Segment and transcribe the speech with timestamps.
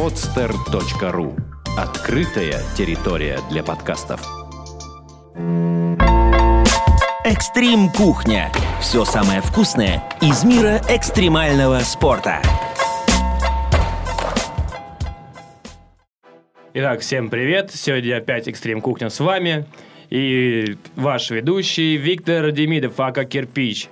[0.00, 1.38] podster.ru
[1.76, 4.22] Открытая территория для подкастов.
[7.22, 8.50] Экстрим кухня.
[8.80, 12.40] Все самое вкусное из мира экстремального спорта.
[16.72, 17.70] Итак, всем привет.
[17.70, 19.66] Сегодня опять Экстрим Кухня с вами.
[20.08, 23.90] И ваш ведущий Виктор Демидов, ака Кирпич.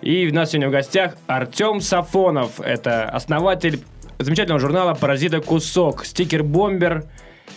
[0.00, 2.60] И у нас сегодня в гостях Артем Сафонов.
[2.60, 3.80] Это основатель
[4.18, 7.04] замечательного журнала «Паразита Кусок», стикер-бомбер.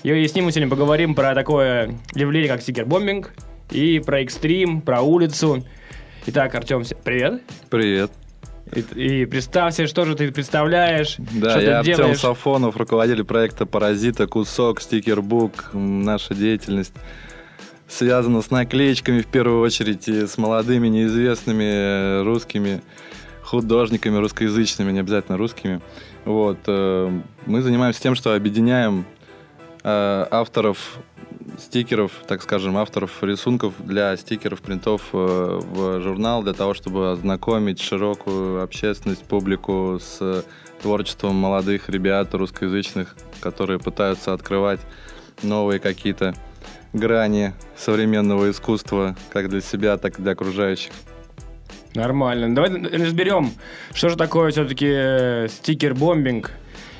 [0.03, 3.31] И с ним мы сегодня поговорим про такое явление, как стикер-бомбинг,
[3.71, 5.65] и про экстрим, про улицу.
[6.27, 7.41] Итак, Артем, привет.
[7.69, 8.11] Привет.
[8.73, 12.19] И, и представься, что же ты представляешь, Да, что я ты Артем делаешь.
[12.19, 15.71] Сафонов, руководитель проекта «Паразита», «Кусок», «Стикербук».
[15.73, 16.93] Наша деятельность
[17.87, 22.81] связана с наклеечками в первую очередь и с молодыми неизвестными э, русскими
[23.49, 25.81] художниками, русскоязычными, не обязательно русскими.
[26.23, 26.59] Вот.
[26.67, 29.05] э, Мы занимаемся тем, что объединяем
[29.83, 30.99] э, авторов
[31.57, 35.15] стикеров, так скажем, авторов рисунков для стикеров, принтов э,
[35.63, 40.45] в журнал для того, чтобы ознакомить широкую общественность, публику с
[40.83, 44.79] творчеством молодых ребят русскоязычных, которые пытаются открывать
[45.41, 46.35] новые какие-то
[46.93, 50.91] грани современного искусства, как для себя, так и для окружающих.
[51.95, 52.53] Нормально.
[52.53, 53.51] Давай разберем,
[53.93, 56.51] что же такое все-таки стикер-бомбинг.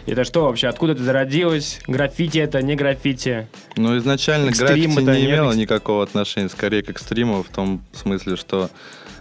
[0.08, 0.68] Это что вообще?
[0.68, 1.80] Откуда это зародилось?
[1.88, 3.48] Граффити это, не граффити?
[3.76, 7.84] Ну, изначально Экстрим граффити это не имело экс- никакого отношения, скорее к экстриму, в том
[7.94, 8.72] смысле, что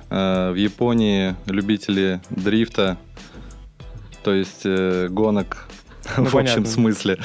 [0.08, 2.96] э, в Японии любители дрифта,
[4.24, 5.68] то есть э, гонок
[6.16, 6.64] Ну, в общем понятно.
[6.66, 7.18] смысле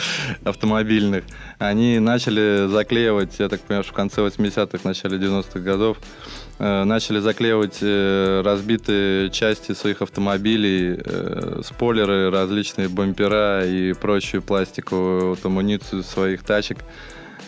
[0.44, 1.24] автомобильных,
[1.58, 7.20] они начали заклеивать, я так понимаю, что в конце 80-х, начале 90-х годов, э, начали
[7.20, 16.44] заклеивать э, разбитые части своих автомобилей, э, спойлеры, различные бампера и прочую пластиковую амуницию своих
[16.44, 16.80] тачек.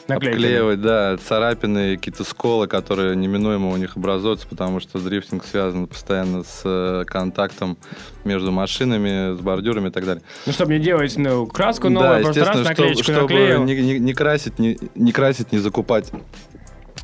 [0.08, 0.44] Наклейками.
[0.44, 6.44] Обклеивать, да, царапины, какие-то сколы, которые неминуемо у них образуются, потому что дрифтинг связан постоянно
[6.44, 7.76] с э, контактом
[8.24, 10.24] между машинами, с бордюрами и так далее.
[10.46, 13.64] Ну, чтобы не делать ну, краску новую, да, просто раз естественно, что- наклеечку чтобы наклеил.
[13.64, 16.12] не, не- не красить, не, не красить, не закупать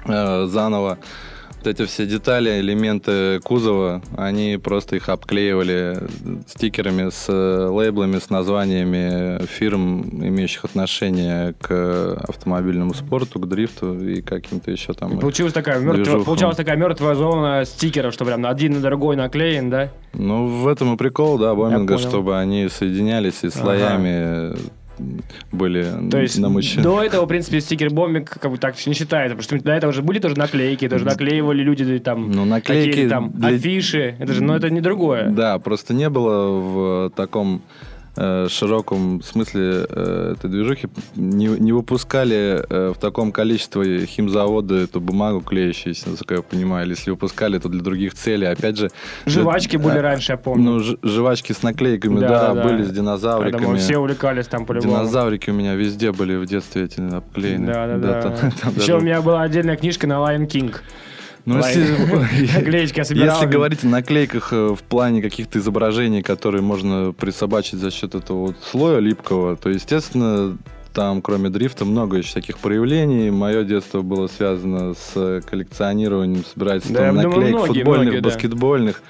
[0.06, 1.00] э, заново
[1.64, 5.98] вот эти все детали, элементы кузова, они просто их обклеивали
[6.48, 14.22] стикерами с э, лейблами, с названиями фирм, имеющих отношение к автомобильному спорту, к дрифту и
[14.22, 15.20] каким-то еще там.
[15.20, 16.24] Получилась такая, движухам.
[16.24, 19.92] получалась такая мертвая зона стикеров, что прям один на другой наклеен, да?
[20.14, 24.56] Ну, в этом и прикол, да, бомбинга, чтобы они соединялись и слоями
[25.52, 26.84] были То есть намучены.
[26.84, 30.02] до этого, в принципе, стикер-бомбинг как бы так не считается, потому что до этого же
[30.02, 34.56] были тоже наклейки, тоже наклеивали люди там Ну, наклейки там для- афиши, это же, но
[34.56, 35.30] это не другое.
[35.30, 37.62] Да, просто не было в таком
[38.16, 40.88] э, широком смысле э, этой движухи.
[41.16, 46.86] Не, не выпускали э, в таком количестве химзаводы эту бумагу клеящуюся, насколько я понимаю.
[46.86, 48.48] Или если выпускали, то для других целей.
[48.48, 48.90] Опять же...
[49.26, 50.64] Жвачки же- были э, раньше, я помню.
[50.72, 52.64] Ну, ж- жвачки с наклейками, Да, да, да, да.
[52.64, 53.78] были с Когда мы динозавриками.
[53.78, 54.94] все увлекались там по-любому.
[54.94, 57.68] Динозаврики у меня везде были в детстве эти обклеены.
[57.68, 58.22] Да, да, да.
[58.22, 60.76] там- там Еще даже- у меня была отдельная книжка на Lion King.
[61.46, 63.00] Ну, если, Наклеечки
[63.46, 68.56] говорить о наклейках э, в плане каких-то изображений, которые можно присобачить за счет этого вот
[68.64, 70.58] слоя липкого, то, естественно,
[70.94, 73.32] там, кроме дрифта, много еще всяких проявлений.
[73.32, 79.02] Мое детство было связано с коллекционированием, собирательством Да, думаю, наклеек многие, футбольных, многие, баскетбольных,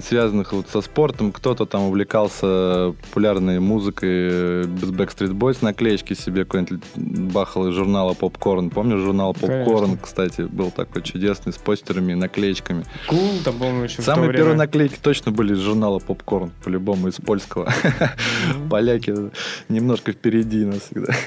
[0.00, 1.32] связанных вот со спортом.
[1.32, 8.14] Кто-то там увлекался популярной музыкой, э, без Backstreet Boys наклеечки себе какой-нибудь бахал из журнала
[8.14, 8.70] «Попкорн».
[8.70, 9.98] Помню журнал «Попкорн», Конечно.
[10.02, 12.84] кстати, был такой чудесный, с постерами и наклеечками.
[13.06, 14.38] Кул, там, помню, еще в то Самые время.
[14.38, 17.68] первые наклейки точно были из журнала Попкорн, по-любому из польского.
[18.70, 19.14] Поляки
[19.68, 21.12] немножко впереди нас всегда.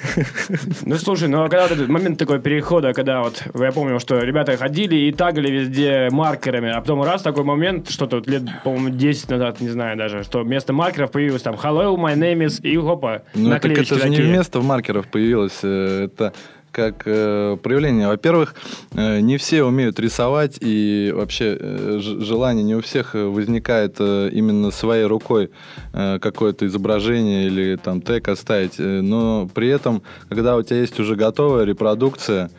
[0.85, 4.57] Ну, слушай, ну, а когда этот момент такой перехода, когда вот, я помню, что ребята
[4.57, 9.59] ходили и тагали везде маркерами, а потом раз такой момент, что-то лет, по-моему, 10 назад,
[9.61, 13.49] не знаю даже, что вместо маркеров появилось там «Hello, my name is...» и хопа, Ну,
[13.51, 14.23] так это же не такие.
[14.29, 15.59] вместо маркеров появилось.
[15.63, 16.33] э, Это
[16.71, 18.07] как э, проявление.
[18.07, 18.55] Во-первых,
[18.93, 24.29] э, не все умеют рисовать, и вообще э, желание не у всех э, возникает э,
[24.31, 25.49] именно своей рукой
[25.91, 28.75] э, какое-то изображение или там тег оставить.
[28.79, 32.49] Э, Но при этом, когда у тебя есть уже готовая репродукция, э,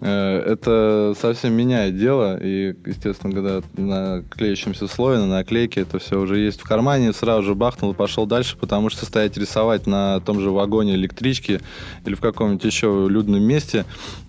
[0.00, 2.38] это совсем меняет дело.
[2.42, 7.42] И, естественно, когда на клеящемся слое, на наклейке это все уже есть в кармане, сразу
[7.42, 11.60] же бахнул и пошел дальше, потому что стоять рисовать на том же вагоне электрички
[12.04, 13.84] или в каком-нибудь еще людном месте,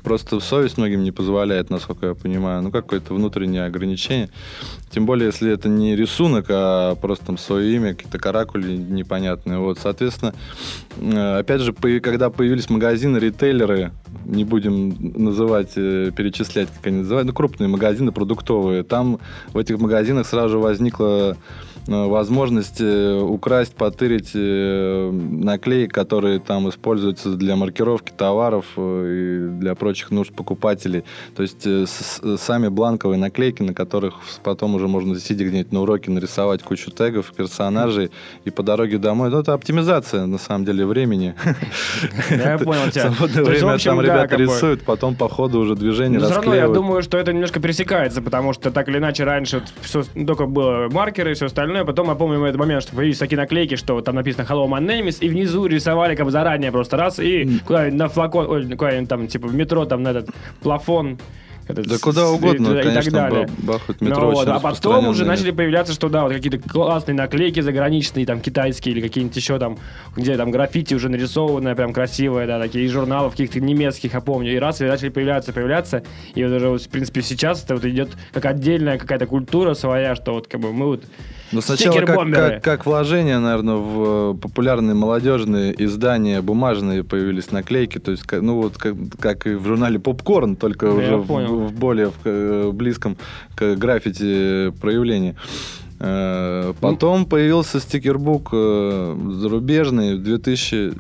[0.08, 2.62] просто совесть многим не позволяет, насколько я понимаю.
[2.62, 4.30] Ну, какое-то внутреннее ограничение.
[4.90, 9.58] Тем более, если это не рисунок, а просто там свое имя, какие-то каракули непонятные.
[9.60, 10.34] Вот, соответственно,
[10.96, 13.92] э, опять же, когда появились магазины, ритейлеры,
[14.24, 14.96] не будем
[15.26, 19.20] называть, э, перечислять, как они называют, ну, крупные магазины продуктовые, там
[19.52, 21.36] в этих магазинах сразу же возникла
[21.88, 29.76] возможность э, украсть, потырить э, наклеек, которые там используются для маркировки товаров э, и для
[29.76, 31.04] прочих нужд покупателей.
[31.36, 31.86] То есть э,
[32.38, 37.32] сами бланковые наклейки, на которых потом уже можно сидя где-нибудь на уроке нарисовать кучу тегов,
[37.34, 38.12] персонажей
[38.46, 39.30] и по дороге домой.
[39.30, 41.36] Ну, это оптимизация, на самом деле, времени.
[42.30, 43.12] Я понял тебя.
[43.18, 47.02] Свободное время там ребята рисуют, потом по ходу уже движение Но все равно я думаю,
[47.02, 49.64] что это немножко пересекается, потому что так или иначе раньше
[50.14, 51.77] только было маркеры и все остальное.
[51.86, 54.80] Потом я помню этот момент, что появились такие наклейки, что вот там написано Hello, my
[54.84, 58.64] name is, и внизу рисовали как бы заранее просто раз, и куда-нибудь на флакон, ой,
[58.76, 60.30] куда-нибудь там, типа в метро, там на этот
[60.62, 61.18] плафон.
[61.68, 63.48] этот Да куда угодно, и так конечно, далее.
[63.60, 66.60] ба- бахают Ну метро вот, очень а потом уже начали появляться, что да, вот какие-то
[66.60, 69.78] классные наклейки заграничные, там китайские или какие-нибудь еще там,
[70.16, 74.54] где там граффити уже нарисованное, прям красивое, да, такие из журналов каких-то немецких, я помню.
[74.54, 76.04] И раз и начали появляться, появляться.
[76.36, 80.16] И вот уже, вот, в принципе, сейчас это вот идет как отдельная какая-то культура своя,
[80.16, 81.04] что вот как бы мы вот
[81.52, 88.00] Ну, сначала как, как, как вложение, наверное, в э, популярные молодежные издания бумажные появились наклейки,
[88.00, 91.74] то есть, ну вот как, как и в журнале Попкорн, только Да, уже в, в
[91.74, 93.18] более в, э, близком
[93.56, 95.36] к граффити проявлении.
[96.00, 100.20] Э, Потом появился стикербук э, зарубежный в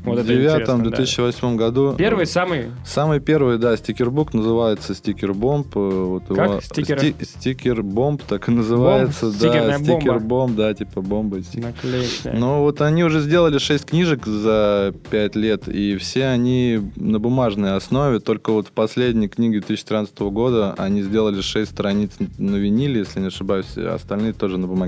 [0.03, 0.89] Вот это интересно, да.
[1.03, 1.95] 2009-2008 году.
[1.97, 5.67] первый самый Самый первый, да, стикербук называется стикербомб.
[5.75, 6.49] э, Вот Как?
[6.49, 6.99] его- Стикеры?
[6.99, 9.31] Сти- стикербомб, так и называется.
[9.31, 10.01] Стикерная да, бомба.
[10.01, 11.38] стикербомб, да, типа бомба.
[11.38, 12.31] наклейка.
[12.33, 17.75] Ну вот они уже сделали 6 книжек за 5 лет, и все они на бумажной
[17.75, 23.19] основе, только вот в последней книге 2013 года они сделали 6 страниц на виниле, если
[23.19, 24.86] не ошибаюсь, а остальные тоже на бумаге.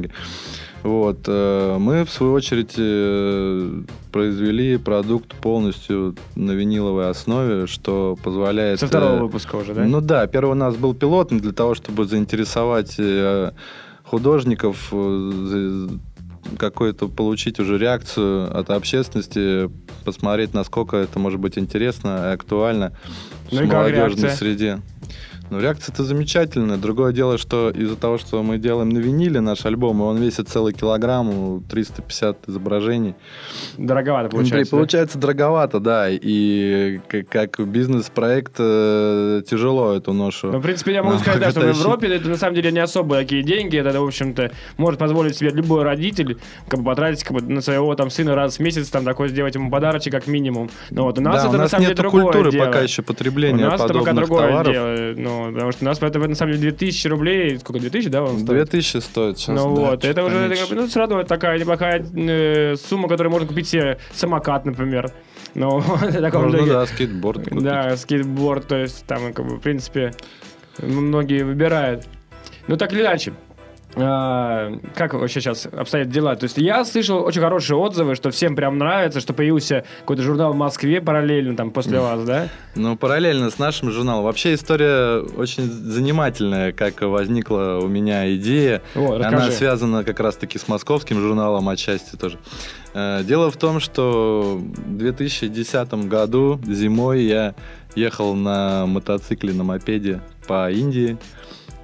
[0.83, 1.19] Вот.
[1.27, 3.81] э, Мы, в свою очередь, э,
[4.11, 8.79] произвели продукт полностью на виниловой основе, что позволяет...
[8.79, 9.83] Со второго э, выпуска уже, да?
[9.83, 12.97] Ну да, первый у нас был пилотный для того, чтобы заинтересовать
[14.03, 14.91] художников,
[16.57, 19.69] какую-то получить уже реакцию от общественности,
[20.05, 22.93] посмотреть, насколько это может быть интересно и актуально
[23.51, 24.35] Ну в молодежной реакция?
[24.35, 24.79] среде.
[25.49, 26.77] Ну, реакция-то замечательная.
[26.77, 30.47] Другое дело, что из-за того, что мы делаем на виниле наш альбом, и он весит
[30.47, 33.15] целый килограмм, 350 изображений.
[33.77, 34.71] Дороговато Ну, получается.
[34.71, 34.77] да?
[34.77, 36.07] Получается дороговато, да.
[36.09, 36.99] И
[37.29, 40.51] как, бизнес-проект э, тяжело эту ношу.
[40.51, 41.77] Ну, в принципе, я могу Ну, сказать, да, что в?
[41.79, 43.77] Европе это на самом деле не особо такие деньги.
[43.77, 46.37] Это, в общем-то, может позволить себе любой родитель
[46.67, 49.55] как бы потратить как бы, на своего там сына раз в месяц, там такой сделать
[49.55, 50.69] ему подарочек как минимум.
[50.91, 52.65] Ну вот у нас да, это у на нас самом нет деле другое культуры дело.
[52.65, 54.73] пока еще У потребления нас это пока подобных другое товаров.
[54.73, 55.13] дело.
[55.47, 57.59] Ну, потому что у нас это на самом деле 2000 рублей.
[57.59, 58.69] Сколько, 2000, да, он стоит?
[58.69, 59.55] 2000 стоит сейчас.
[59.55, 63.29] Ну да, вот, это уже, бы, ну, все равно это такая неплохая э, сумма, которой
[63.29, 65.11] можно купить себе самокат, например.
[65.55, 67.63] Ну, Можно, да, скейтборд купить.
[67.63, 70.13] Да, скейтборд, то есть там, как бы, в принципе,
[70.77, 72.05] многие выбирают.
[72.67, 73.33] Ну, так или иначе.
[73.95, 76.35] А, как вообще сейчас обстоят дела?
[76.35, 80.53] То есть я слышал очень хорошие отзывы, что всем прям нравится, что появился какой-то журнал
[80.53, 82.49] в Москве параллельно там после вас, да?
[82.75, 84.23] Ну, параллельно с нашим журналом.
[84.25, 88.81] Вообще история очень занимательная, как возникла у меня идея.
[88.95, 92.37] О, Она связана как раз-таки с московским журналом отчасти тоже.
[92.93, 97.55] Э, Дело в том, что в 2010 году зимой я
[97.95, 101.17] ехал на мотоцикле, на мопеде по Индии.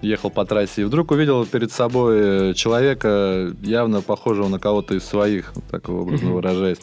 [0.02, 5.04] Ехал по трассе и вдруг увидел перед собой э, человека, явно похожего на кого-то из
[5.04, 6.80] своих, так образно выражаясь,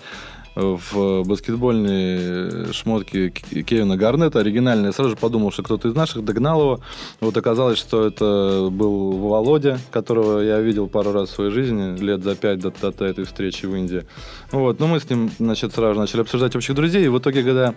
[0.54, 4.86] в баскетбольные шмотки К- Кевина Гарнета, оригинальные.
[4.86, 6.80] Я сразу же подумал, что кто-то из наших догнал его.
[7.20, 12.22] Вот оказалось, что это был Володя, которого я видел пару раз в своей жизни, лет
[12.22, 14.04] за пять до, до этой встречи в Индии.
[14.50, 14.78] Вот.
[14.78, 17.06] Ну, мы с ним, значит, сразу же начали обсуждать общих друзей.
[17.06, 17.74] И в итоге, когда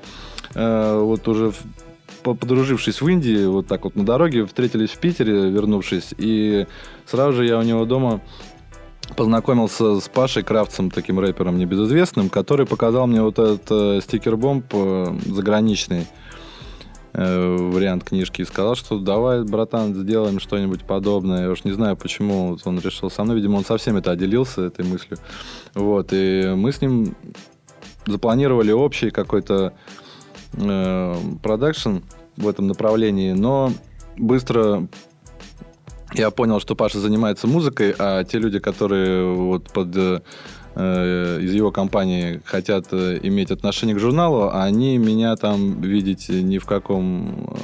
[0.54, 1.54] э, вот уже
[2.34, 6.66] подружившись в Индии, вот так вот на дороге, встретились в Питере, вернувшись, и
[7.06, 8.22] сразу же я у него дома
[9.16, 15.18] познакомился с Пашей Кравцем, таким рэпером небезызвестным, который показал мне вот этот э, стикер-бомб э,
[15.26, 16.08] заграничный
[17.14, 21.44] э, вариант книжки и сказал, что давай, братан, сделаем что-нибудь подобное.
[21.44, 23.38] Я уж не знаю, почему вот он решил со мной.
[23.38, 25.20] Видимо, он совсем это отделился, этой мыслью.
[25.76, 27.16] Вот, и мы с ним
[28.08, 29.74] запланировали общий какой-то
[31.42, 31.98] продакшн
[32.38, 33.72] в этом направлении, но
[34.18, 34.88] быстро
[36.14, 40.22] я понял, что Паша занимается музыкой, а те люди, которые вот под э,
[40.76, 46.58] э, из его компании хотят э, иметь отношение к журналу, они меня там видеть ни
[46.58, 47.58] в каком...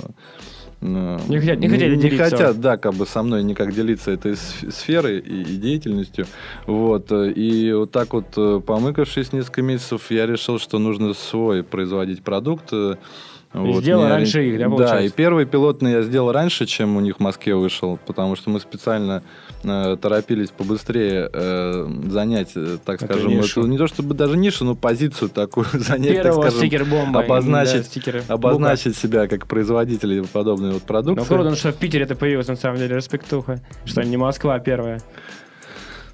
[0.81, 2.23] э, Не хотят- не хотели не делиться.
[2.29, 6.25] хотят, да, как бы со мной никак делиться этой сферой и, и деятельностью.
[6.67, 7.11] Вот.
[7.11, 12.23] э, И вот так вот, э, помыкавшись несколько месяцев, я решил, что нужно свой производить
[12.23, 12.71] продукт.
[13.53, 15.15] Вот, сделал ори- раньше их, да, Да, и получается?
[15.15, 19.23] первый пилотный я сделал раньше, чем у них в Москве вышел, потому что мы специально
[19.63, 23.59] э, торопились побыстрее э, занять, э, так Эту скажем, нишу.
[23.61, 27.21] эту- не то чтобы даже нишу, но позицию такую занять, так Первого скажем, стикер-бомба.
[27.23, 28.23] обозначить, да, стикеры.
[28.27, 31.27] обозначить себя как производителей подобной вот Ну, продукции.
[31.27, 33.59] круто, что в Питере это появилось, на самом деле, респектуха.
[33.85, 34.99] Что не Москва первая.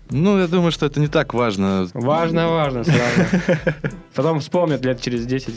[0.10, 1.88] Ну, я думаю, что это не так важно.
[1.94, 3.01] Важно, важно сразу.
[4.15, 5.53] Потом вспомнят лет через 10.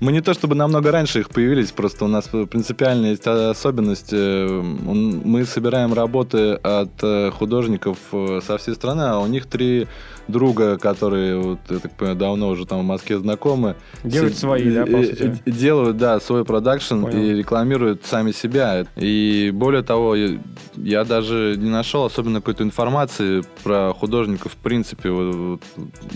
[0.00, 4.12] Мы не то чтобы намного раньше их появились, просто у нас принципиальная есть особенность.
[4.12, 9.88] э, Мы собираем работы от э, художников э, со всей страны, а у них три
[10.28, 13.76] друга, которые, вот, я так понимаю, давно уже там в Москве знакомы.
[14.04, 15.38] Делают Се- свои, да, по э, сути?
[15.44, 18.86] э, Делают, да, свой продакшн и рекламируют сами себя.
[18.96, 20.38] И более того, я,
[20.76, 25.60] я даже не нашел особенно какой-то информации про художников в принципе, вот, вот,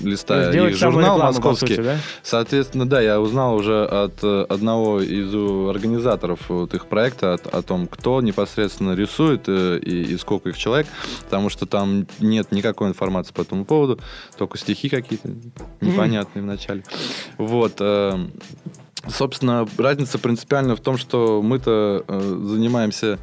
[0.02, 1.66] листая Делать их журнал рекламу, московский.
[1.74, 1.96] сути, да?
[2.22, 7.62] Соответственно, да, я узнал уже от э, одного из организаторов вот их проекта от- о,
[7.62, 10.86] том, кто непосредственно рисует и, и сколько их человек,
[11.24, 13.93] потому что там нет никакой информации по этому поводу,
[14.36, 15.30] только стихи какие-то
[15.80, 16.84] непонятные в начале.
[17.38, 17.76] Вот.
[17.80, 18.28] э,
[19.06, 23.18] Собственно, разница принципиально в том, что мы-то э, занимаемся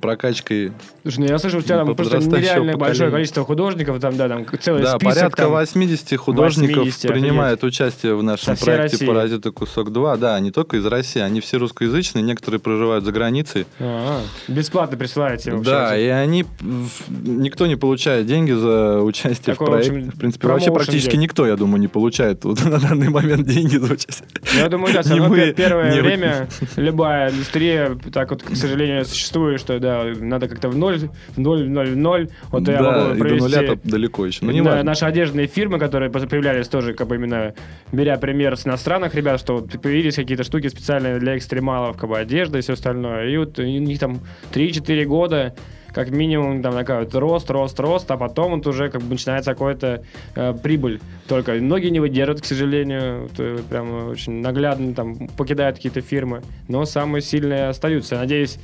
[0.00, 4.16] прокачкой Слушай, ну я слышал, у тебя там просто подрастающего нереально большое количество художников, там,
[4.16, 5.14] да, там целый Да, список.
[5.14, 5.50] порядка там.
[5.52, 9.06] 80 художников 80, принимает участие в нашем Со всей проекте России.
[9.06, 10.16] «Паразиты Кусок 2».
[10.18, 13.66] Да, не только из России, они все русскоязычные, некоторые проживают за границей.
[13.78, 15.70] А, бесплатно присылаете вообще.
[15.70, 19.92] Да, и они, в- никто не получает деньги за участие Такой, в в проекте.
[19.98, 21.20] общем, В принципе, вообще практически идет.
[21.20, 24.26] никто, я думаю, не получает вот на данный момент деньги за участие.
[24.56, 25.02] Я думаю, да,
[25.52, 30.98] первое время любая индустрия так вот, к сожалению, существует, что да, надо как-то в ноль,
[30.98, 32.28] в ноль, в ноль, в ноль.
[32.50, 34.44] Вот я да, могу и до провести нуля-то далеко еще.
[34.44, 34.84] Ну, не на- важно.
[34.84, 37.54] наши одежные фирмы, которые появлялись тоже, как бы именно
[37.92, 42.18] беря пример с иностранных ребят, что вот появились какие-то штуки специальные для экстремалов, как бы
[42.18, 43.28] одежда и все остальное.
[43.28, 44.20] И вот у них там
[44.52, 45.54] 3-4 года
[45.94, 49.52] как минимум там такая вот рост, рост, рост, а потом вот уже как бы начинается
[49.54, 50.02] какая-то
[50.34, 51.00] э, прибыль.
[51.28, 56.42] Только многие не выдерживают, к сожалению, вот, э, прям очень наглядно там покидают какие-то фирмы,
[56.68, 58.16] но самые сильные остаются.
[58.16, 58.58] Я надеюсь,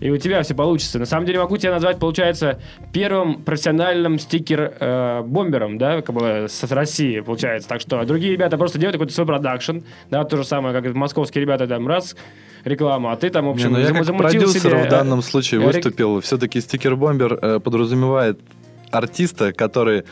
[0.00, 0.98] и у тебя все получится.
[0.98, 2.60] На самом деле могу тебя назвать, получается,
[2.92, 7.68] первым профессиональным стикер-бомбером, да, как бы с России, получается.
[7.68, 9.78] Так что другие ребята просто делают какой-то свой продакшн,
[10.10, 12.16] да, то же самое, как московские ребята, там, раз,
[12.64, 14.90] реклама, а ты там, в Не, общем, ну я зам- как продюсер себе, в э,
[14.90, 16.20] данном случае э, рек- выступил.
[16.20, 18.40] Все-таки стикер-бомбер э, подразумевает
[18.90, 20.04] артиста, который,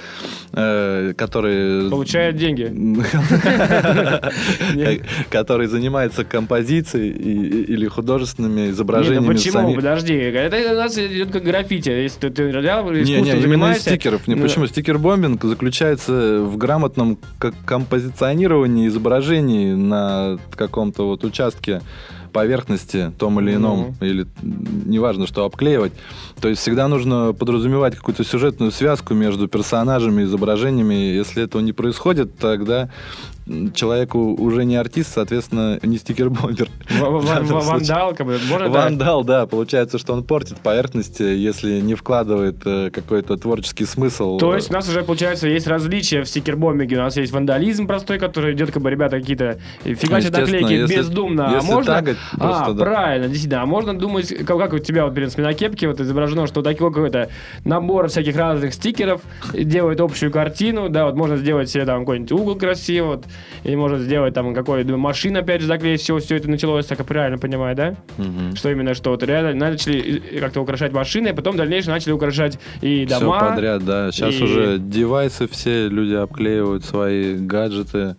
[0.53, 2.65] э, который Получает деньги.
[5.31, 9.75] который занимается композицией или художественными ну изображениями почему?
[9.75, 10.15] Подожди.
[10.15, 11.91] Это у нас идет как граффити.
[11.91, 14.23] Если ты, Не, не, именно из стикеров.
[14.27, 14.67] Ну, почему?
[14.67, 17.19] Стикер-бомбинг заключается в грамотном
[17.67, 21.81] композиционировании изображений на каком-то вот участке
[22.35, 25.93] поверхности, том или ином, или м, неважно, что обклеивать.
[26.45, 30.93] То есть всегда нужно подразумевать какую-то сюжетную связку между персонажами изображениями.
[30.93, 32.91] Если этого не происходит, тогда
[33.75, 36.69] человеку уже не артист, соответственно, не стикер-бомбер.
[36.99, 38.69] Вандал, как бы, можно?
[38.71, 44.39] Вандал, да, получается, что он портит поверхность, э, если не вкладывает э, какой-то творческий смысл.
[44.39, 46.97] То есть у нас уже, получается, есть различия в стикербомбинге.
[46.97, 51.59] У нас есть вандализм простой, который идет, как бы, ребята какие-то фигачат Естественно, наклейки бездумно.
[51.59, 52.03] а можно...
[52.39, 52.85] а, да.
[52.85, 53.63] правильно, действительно.
[53.63, 56.01] А можно думать, как, как у тебя, вот, принципе, на кепке вот
[56.35, 57.29] изображено, что такой какой-то
[57.65, 59.23] набор всяких разных стикеров
[59.53, 63.25] делает общую картину, да, вот можно сделать себе там какой-нибудь угол красивый, вот,
[63.65, 67.05] и можно сделать там какой-то машину, опять же, заклеить, все, все это началось, так я
[67.05, 67.95] правильно понимаю, да?
[68.19, 68.57] Мгм.
[68.57, 72.59] Что именно, что вот реально начали как-то украшать машины, а потом в дальнейшем начали украшать
[72.81, 73.41] и Все дома.
[73.51, 74.11] подряд, да.
[74.13, 78.17] Сейчас и- уже девайсы все люди обклеивают свои гаджеты.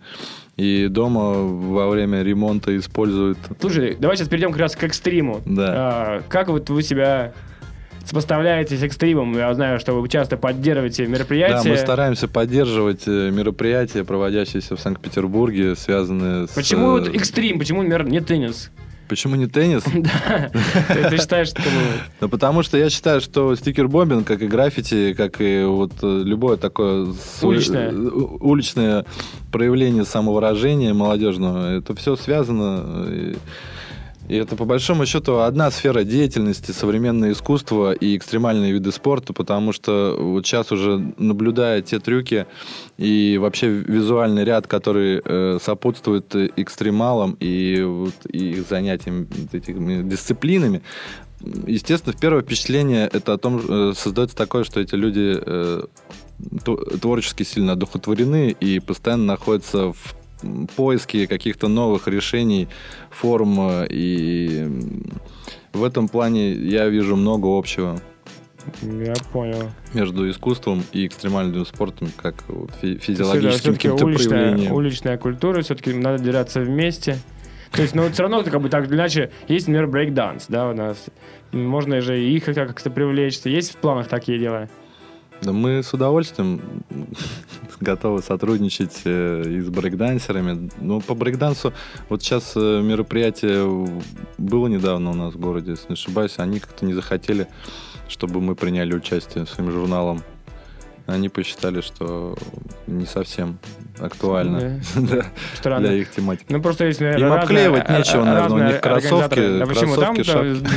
[0.56, 3.36] И дома во время ремонта используют.
[3.60, 5.42] Слушай, давай сейчас перейдем как раз к экстриму.
[5.44, 5.64] Да.
[5.68, 7.34] А, как вот вы себя
[8.06, 9.36] сопоставляете с экстримом?
[9.36, 11.68] Я знаю, что вы часто поддерживаете Да, мероприятия.
[11.68, 16.50] мы стараемся поддерживать э, мероприятия, проводящиеся в Санкт-Петербурге, связанные с...
[16.50, 17.58] Почему вот э, экстрим?
[17.58, 18.70] Почему, например, не теннис?
[19.08, 19.84] Почему не теннис?
[19.94, 20.50] Да.
[21.10, 21.62] Ты считаешь, что...
[22.20, 26.56] ну, потому что я считаю, что стикер-бомбинг, как и граффити, как и вот э, любое
[26.56, 27.06] такое
[27.42, 27.92] Уличное.
[27.92, 29.04] уличное
[29.52, 33.34] проявление самовыражения молодежного, это все связано.
[34.28, 39.72] И это, по большому счету, одна сфера деятельности, современное искусство и экстремальные виды спорта, потому
[39.72, 42.46] что вот сейчас уже, наблюдая те трюки
[42.98, 50.82] и вообще визуальный ряд, который э, сопутствует экстремалам и, вот, и их занятиям этими дисциплинами,
[51.66, 55.82] естественно, первое впечатление это о том, э, создается такое, что эти люди э,
[57.00, 60.14] творчески сильно одухотворены и постоянно находятся в
[60.76, 62.68] поиске каких-то новых решений,
[63.10, 63.60] форм.
[63.60, 64.66] Э, и
[65.72, 68.00] в этом плане я вижу много общего.
[68.82, 69.70] Я понял.
[69.94, 76.60] Между искусством и экстремальным спортом, как вот физиологическим каким-то уличная, уличная культура, все-таки надо держаться
[76.60, 77.18] вместе.
[77.72, 80.74] То есть, ну, все равно, как бы так или иначе, есть, например, брейкданс, да, у
[80.74, 81.06] нас.
[81.52, 83.38] Можно же их как-то привлечь.
[83.44, 84.68] Есть в планах такие дела?
[85.42, 86.60] Да мы с удовольствием
[87.80, 90.70] готовы сотрудничать э, и с брейкдансерами.
[90.80, 91.72] Ну, по брейкдансу,
[92.08, 93.86] вот сейчас э, мероприятие
[94.38, 97.48] было недавно у нас в городе, если не ошибаюсь, они как-то не захотели,
[98.08, 100.22] чтобы мы приняли участие своим журналом
[101.06, 102.36] они посчитали, что
[102.86, 103.58] не совсем
[103.98, 105.78] актуально да.
[105.78, 106.46] для их тематики.
[106.48, 109.96] Ну, просто есть, наверное, Им разные, обклеивать нечего, наверное, у них кроссовки, да, почему?
[109.96, 110.16] Там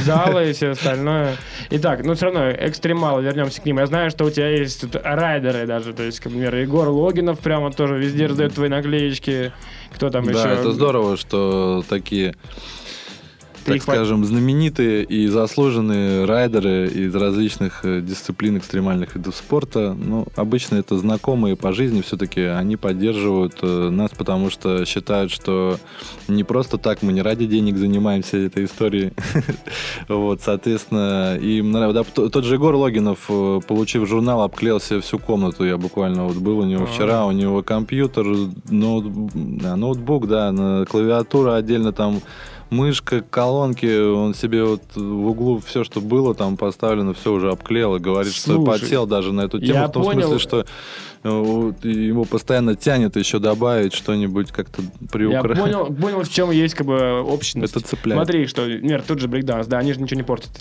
[0.06, 1.36] залы и все остальное.
[1.72, 3.80] Итак, ну, все равно, экстремалы, вернемся к ним.
[3.80, 7.72] Я знаю, что у тебя есть тут райдеры даже, то есть, например, Егор Логинов прямо
[7.72, 9.52] тоже везде раздает твои наклеечки.
[9.94, 10.44] Кто там еще?
[10.44, 12.36] Да, это здорово, что такие
[13.74, 19.96] так скажем, знаменитые и заслуженные райдеры из различных э, дисциплин экстремальных видов спорта.
[19.98, 22.42] Ну, обычно это знакомые по жизни все-таки.
[22.42, 25.78] Они поддерживают э, нас, потому что считают, что
[26.28, 29.14] не просто так мы не ради денег занимаемся этой историей.
[30.08, 32.04] Вот, соответственно, им нравится.
[32.30, 35.64] Тот же Егор Логинов, э, получив журнал, обклеил себе всю комнату.
[35.66, 38.26] Я буквально вот был у него вчера, у него компьютер,
[38.70, 42.22] ноутбук, да, клавиатура отдельно там
[42.70, 47.96] мышка, колонки, он себе вот в углу все, что было там поставлено, все уже обклеил
[47.96, 50.28] и говорит, Слушай, что подсел даже на эту тему, в том понял.
[50.28, 50.66] смысле, что
[51.24, 51.28] э,
[51.84, 55.58] его постоянно тянет еще добавить что-нибудь как-то приукрасить.
[55.58, 57.76] Я понял, понял, в чем есть как бы общность.
[57.76, 58.20] Это цепляет.
[58.20, 60.52] Смотри, что, например, тут же брейкданс, да, они же ничего не портят.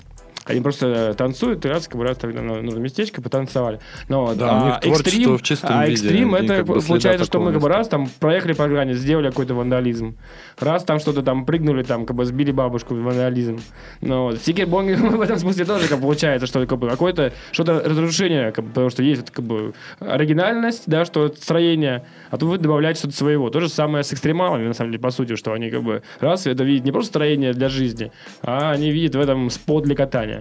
[0.49, 3.79] Они просто танцуют, и раз, как бы раз так, ну, нужно местечко, потанцевали.
[4.07, 7.51] Но да, а, у них экстрим, в чистом а экстрим виде, это получается, что мы
[7.53, 10.17] как бы раз там проехали по грани, сделали какой-то вандализм.
[10.59, 13.59] Раз там что-то там прыгнули, там как бы сбили бабушку в вандализм.
[14.01, 18.51] Но вот, стикербонги в этом смысле тоже как получается, что как бы какое-то что-то разрушение,
[18.51, 23.01] как бы, потому что есть как бы оригинальность, да, что строение, а то вы добавляете
[23.01, 23.51] что-то своего.
[23.51, 26.47] То же самое с экстремалами, на самом деле, по сути, что они как бы раз
[26.47, 30.38] это видят не просто строение для жизни, а они видят в этом спот для катания.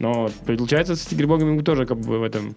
[0.00, 2.56] Но получается, с Тигрбогами тоже как бы в этом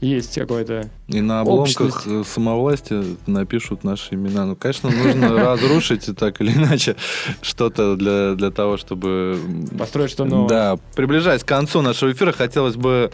[0.00, 2.28] есть какое-то И на обломках общность.
[2.30, 4.44] самовластия напишут наши имена.
[4.44, 6.96] Ну, конечно, нужно разрушить так или иначе
[7.42, 9.38] что-то для, для того, чтобы...
[9.78, 10.48] Построить что новое.
[10.48, 10.78] Да.
[10.96, 13.12] Приближаясь к концу нашего эфира, хотелось бы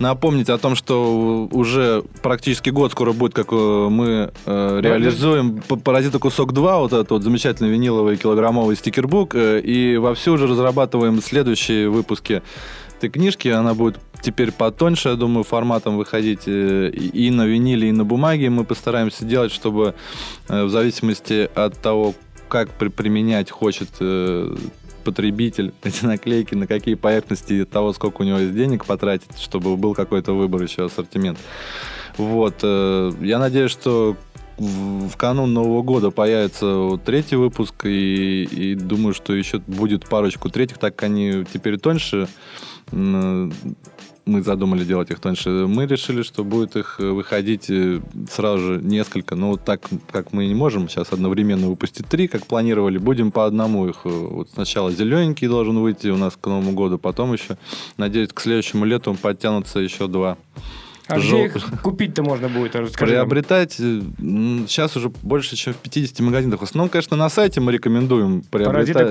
[0.00, 6.18] напомнить о том, что уже практически год скоро будет, как э, мы э, реализуем «Паразита
[6.18, 11.88] кусок 2», вот этот вот замечательный виниловый килограммовый стикербук, э, и вовсю уже разрабатываем следующие
[11.88, 12.42] выпуски
[12.98, 13.48] этой книжки.
[13.48, 18.50] Она будет теперь потоньше, я думаю, форматом выходить э, и на виниле, и на бумаге.
[18.50, 19.94] Мы постараемся делать, чтобы
[20.48, 22.14] э, в зависимости от того,
[22.48, 24.54] как применять хочет э,
[25.04, 29.76] потребитель эти наклейки, на какие поверхности и того, сколько у него есть денег потратить, чтобы
[29.76, 31.38] был какой-то выбор еще ассортимент.
[32.16, 32.64] Вот.
[32.64, 34.16] Я надеюсь, что
[34.58, 40.78] в канун Нового года появится третий выпуск, и, и думаю, что еще будет парочку третьих,
[40.78, 42.28] так как они теперь тоньше
[42.92, 45.48] мы задумали делать их тоньше.
[45.66, 49.34] Мы решили, что будет их выходить э, сразу же несколько.
[49.34, 53.46] Но вот так, как мы не можем сейчас одновременно выпустить три, как планировали, будем по
[53.46, 54.00] одному их.
[54.04, 57.56] Э, вот сначала зелененький должен выйти у нас к Новому году, потом еще,
[57.96, 60.36] надеюсь, к следующему лету подтянутся еще два.
[61.08, 61.38] А Жел...
[61.38, 62.76] где их купить-то можно будет?
[62.76, 64.66] Расскажи Приобретать нам.
[64.68, 66.60] сейчас уже больше, чем в 50 магазинах.
[66.60, 69.08] В основном, конечно, на сайте мы рекомендуем приобретать.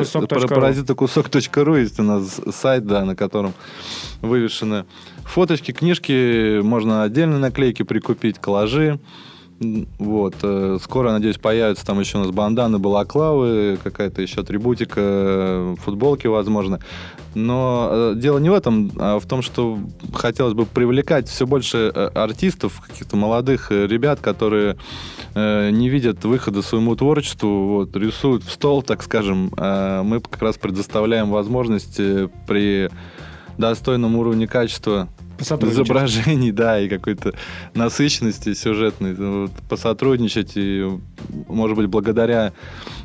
[0.50, 3.54] Паразитокусок.ру есть у нас сайт, да, на котором
[4.22, 4.86] вывешены
[5.24, 9.00] фоточки, книжки, можно отдельно наклейки прикупить, коллажи.
[9.60, 10.36] Вот.
[10.44, 16.80] Э, скоро, надеюсь, появятся там еще у нас банданы, балаклавы, какая-то еще атрибутика, футболки, возможно.
[17.34, 19.80] Но э, дело не в этом, а в том, что
[20.14, 24.78] хотелось бы привлекать все больше э, артистов, каких-то молодых ребят, которые
[25.36, 29.52] не видят выхода своему творчеству, вот, рисуют в стол, так скажем.
[29.56, 32.02] Мы как раз предоставляем возможность
[32.48, 32.90] при
[33.60, 37.34] достойном уровне качества изображений, да, и какой-то
[37.74, 40.86] насыщенности сюжетной, вот, посотрудничать и,
[41.48, 42.54] может быть, благодаря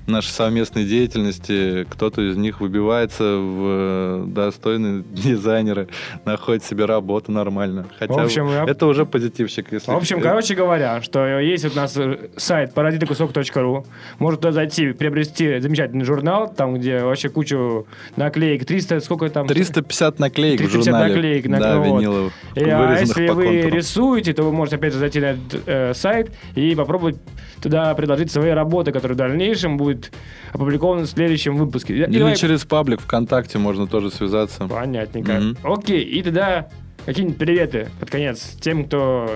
[0.06, 5.88] нашей совместной деятельности кто-то из них выбивается в э, достойные дизайнеры,
[6.24, 7.86] находит себе работу нормально.
[7.98, 9.72] Хотя В общем, это уже позитивщик.
[9.72, 13.86] Если В общем, короче говоря, что есть вот у нас э, сайт паразитокусок.ру.
[14.18, 19.46] Можно туда зайти, приобрести замечательный журнал, там, где вообще кучу наклеек, 300, сколько там?
[19.46, 21.14] 350 наклеек 350 в журнале.
[21.14, 22.21] наклеек на- да, ну виниловых,
[22.54, 26.32] И, а если вы рисуете, то вы можете опять же зайти на этот э, сайт
[26.54, 27.16] и попробовать
[27.62, 30.10] туда предложить свои работы, которые в дальнейшем будут
[30.52, 31.94] опубликованы в следующем выпуске.
[31.94, 34.66] Или давай- через паблик ВКонтакте можно тоже связаться.
[34.66, 35.32] Понятненько.
[35.32, 35.56] Мгм.
[35.62, 36.68] Окей, и тогда
[37.06, 39.28] какие-нибудь приветы под конец тем, кто...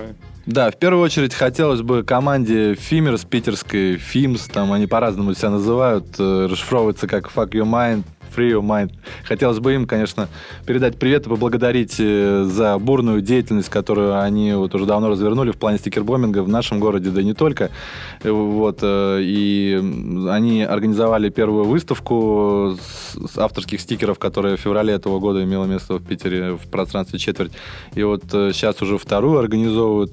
[0.45, 6.05] Да, в первую очередь хотелось бы команде Фимерс питерской, Фимс, там они по-разному себя называют,
[6.19, 8.03] э, расшифровывается как Fuck Your Mind,
[8.35, 8.93] Free Your Mind.
[9.23, 10.27] Хотелось бы им, конечно,
[10.65, 15.57] передать привет и поблагодарить э, за бурную деятельность, которую они вот уже давно развернули в
[15.57, 17.69] плане стикербоминга в нашем городе, да и не только.
[18.23, 19.75] Э, Вот, э, и
[20.29, 22.77] они организовали первую выставку
[23.15, 27.51] с, авторских стикеров, которая в феврале этого года имела место в Питере в пространстве четверть.
[27.95, 30.11] И вот сейчас уже вторую организовывают.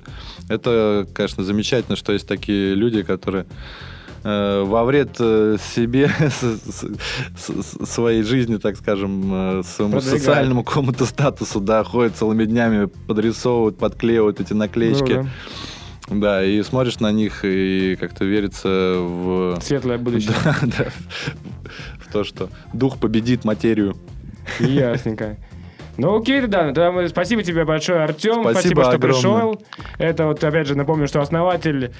[0.49, 3.47] Это, конечно, замечательно, что есть такие люди, которые
[4.25, 6.11] во вред э, себе,
[7.85, 14.41] своей жизни, так скажем, э, своему социальному какому-то статусу, да, ходят целыми днями, подрисовывают, подклеивают
[14.41, 15.05] эти наклеечки.
[15.05, 15.29] Круто.
[16.09, 19.59] Да, и смотришь на них, и как-то верится в...
[19.63, 20.33] Светлое будущее.
[20.45, 20.87] Да, да,
[21.99, 23.97] в то, что дух победит материю.
[24.59, 25.39] Ясненько.
[25.97, 28.43] Ну окей, тогда, тогда мы- спасибо тебе большое, Артем.
[28.43, 29.15] Спасибо что огромное.
[29.21, 29.63] пришел.
[29.99, 31.93] Это вот, опять же, напомню, что основатель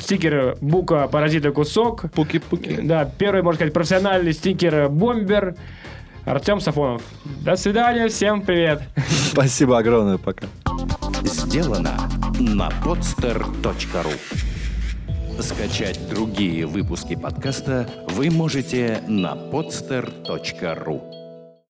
[0.00, 2.10] стикера Бука Паразита Кусок.
[2.12, 2.80] Пуки-пуки.
[2.82, 5.56] Да, первый, можно сказать, профессиональный стикер Бомбер.
[6.24, 7.02] Артем Сафонов.
[7.24, 8.82] До свидания, всем привет.
[9.32, 10.46] Спасибо огромное, пока.
[11.24, 11.96] Сделано
[12.38, 14.12] на podster.ru
[15.40, 21.21] Скачать другие выпуски подкаста вы можете на podster.ru